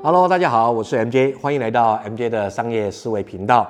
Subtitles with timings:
[0.00, 3.68] Hello，大家好，我是 MJ，欢迎来到 MJ 的商业思维频道。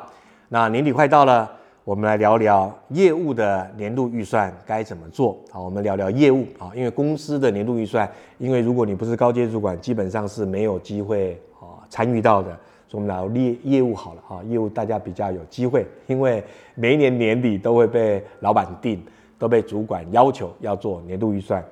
[0.50, 1.50] 那年底快到了，
[1.84, 5.38] 我们来聊聊业务的年度预算该怎么做。
[5.50, 8.06] 好，我们聊聊业务啊，因为公司的年度预算，
[8.36, 12.50] 因为如果你不是高阶主管，基本上是没有机会啊参与到的。
[12.86, 19.02] 所以我们聊业业务好了啊，业务大家比较有机会，因为每一年年底都会被老板定，
[19.38, 21.64] 都被主管要求要做年度预算。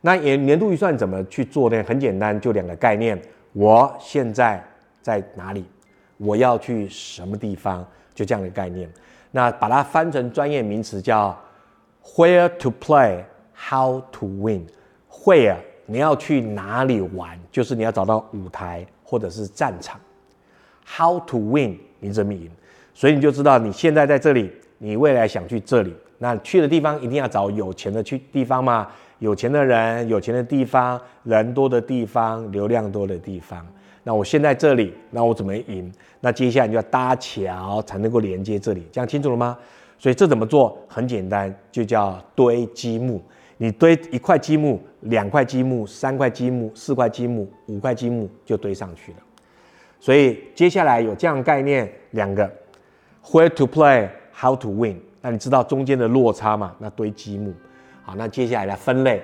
[0.00, 1.82] 那年年度预算怎么去做呢？
[1.82, 3.20] 很简单，就两个概念。
[3.54, 4.62] 我现在
[5.00, 5.64] 在哪里？
[6.16, 7.86] 我要去什么地方？
[8.14, 8.88] 就这样的概念。
[9.30, 11.36] 那把它翻成专业名词叫
[12.16, 13.24] Where to play,
[13.56, 14.66] How to win。
[15.08, 15.56] Where
[15.86, 17.38] 你要去哪里玩？
[17.52, 20.00] 就是你要找到舞台或者是战场。
[20.84, 22.50] How to win 你怎么赢？
[22.92, 25.94] 所以你就知道你现在在这里，你未来想去这里。
[26.18, 28.90] 那去的地方一定要找有钱的去地方吗？
[29.18, 33.66] 有钱的人，有钱的地方，人多的地方，流量多的地方。
[34.02, 35.90] 那我现在这里，那我怎么赢？
[36.20, 39.56] 那接下来你就要搭桥才能够连接这里，这样清楚了吗？
[39.98, 40.76] 所以这怎么做？
[40.86, 43.22] 很简单，就叫堆积木。
[43.56, 49.18] 你堆一块积木，两块积木，三块积木，四块积木，五块积木就堆上去了。
[50.00, 52.50] 所以接下来有这样概念，两个
[53.24, 55.00] ，where to play，how to win。
[55.22, 56.74] 那你知道中间的落差吗？
[56.78, 57.54] 那堆积木。
[58.06, 59.22] 好，那接下来来分类。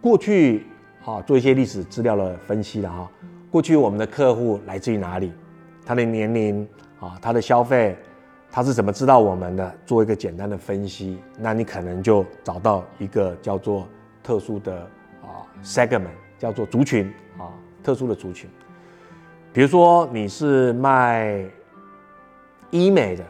[0.00, 0.64] 过去，
[1.00, 3.10] 好做一些历史资料的分析了哈。
[3.50, 5.32] 过去我们的客户来自于哪里？
[5.84, 6.66] 他的年龄
[7.00, 7.98] 啊，他的消费，
[8.48, 9.74] 他是怎么知道我们的？
[9.84, 13.88] 做一个简单的分析，那你可能就找到一个叫做
[14.22, 14.78] 特殊的
[15.20, 16.06] 啊 segment，
[16.38, 17.50] 叫做族群啊，
[17.82, 18.48] 特殊的族群。
[19.52, 21.44] 比如说你是卖
[22.70, 23.24] 医美的。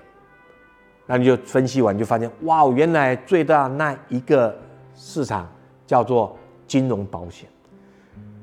[1.10, 4.54] 那你就分析完就发现，哇，原来最大那一个
[4.94, 5.48] 市场
[5.86, 7.48] 叫做金融保险，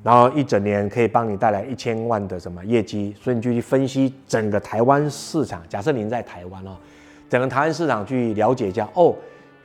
[0.02, 5.62] 然后一整年可以帮你带来一千万的什么业绩，所以你就去分析整个台湾市场。
[5.70, 6.76] 假设您在台湾哦，
[7.30, 9.16] 整个台湾市场去了解一下，哦，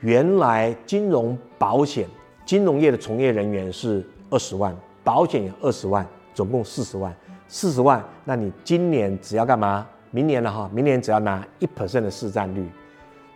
[0.01, 2.07] 原来金融保险、
[2.45, 7.11] 金融业的从业人员是二十万，保险有二十万，总共四十万，
[7.47, 9.87] 四十万，那你今年只要干嘛？
[10.11, 12.63] 明年了哈，明年只要拿一 percent 的市占率。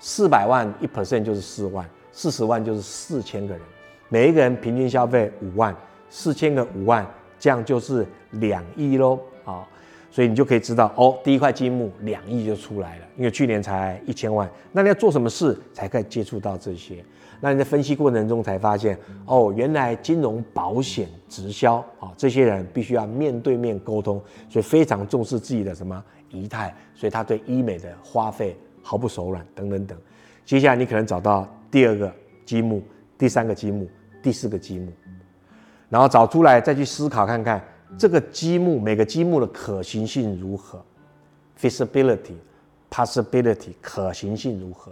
[0.07, 3.63] 四百万一 percent 就是四万，四十万就是四千个人，
[4.07, 5.75] 每一个人平均消费五万，
[6.11, 7.03] 四千个五万，
[7.39, 9.67] 这样就是两亿喽啊！
[10.11, 14.47] 所以你就可以知道哦，第一块积木两亿就出来了，因为去年才一千万。
[14.71, 17.03] 那你要做什么事才可以接触到这些？
[17.41, 18.95] 那你在分析过程中才发现
[19.25, 28.55] 哦，原来金融保险直销啊，这些人必须要面对面沟通，所以非常重视自己的什么仪态，所以他对医美的花费。
[28.88, 29.97] 毫不手软，等等等。
[30.46, 32.13] 接下来你可能找到第二个
[32.46, 32.84] 积木、
[33.18, 33.90] 第三个积木、
[34.22, 34.91] 第四个积木，
[35.90, 37.59] 然后找出来再去思考看看
[37.97, 40.85] 这个积木每个积木的可行性如何
[41.59, 42.35] ，feasibility、
[42.91, 44.91] possibility 可行性如何，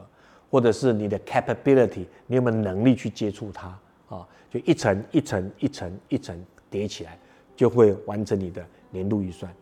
[0.49, 3.67] 或者是你的 capability，你有没有能力去接触它
[4.09, 4.27] 啊？
[4.49, 7.15] 就一层一层一层一层叠起来，
[7.55, 9.53] 就会完成你的年度预算。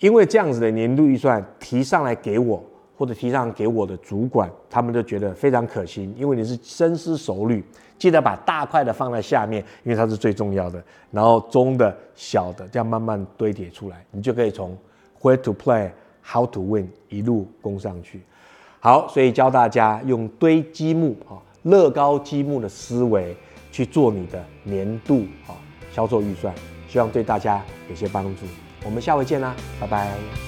[0.00, 2.60] 因为这样子的年度预算提上来给我。
[2.98, 7.64] 或者提上给我的主管，他们都觉得非常可行，因为你是深思熟虑，
[7.96, 10.82] 记得把大块的放在下面，因为它是最重要的，
[11.12, 14.76] 然后中的、小的这样慢慢堆叠出来，你就可以从
[15.20, 15.88] where to play,
[16.24, 18.20] how to win 一路攻上去。
[18.80, 23.36] 好，所以教大家用堆积木啊、乐高积木的思维
[23.70, 25.54] 去做你的年度啊
[25.92, 26.52] 销售预算，
[26.88, 28.42] 希望对大家有些帮助。
[28.84, 30.47] 我们下回见啦，拜拜。